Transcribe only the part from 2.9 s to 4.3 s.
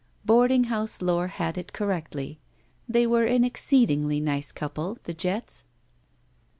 were an exceedingly